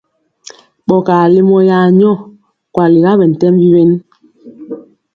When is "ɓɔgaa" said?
0.87-1.25